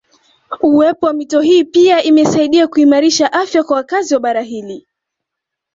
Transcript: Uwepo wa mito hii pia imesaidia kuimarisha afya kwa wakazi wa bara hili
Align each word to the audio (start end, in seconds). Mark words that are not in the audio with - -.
Uwepo 0.61 1.05
wa 1.05 1.13
mito 1.13 1.41
hii 1.41 1.63
pia 1.63 2.03
imesaidia 2.03 2.67
kuimarisha 2.67 3.33
afya 3.33 3.63
kwa 3.63 3.75
wakazi 3.77 4.13
wa 4.13 4.19
bara 4.19 4.41
hili 4.41 4.87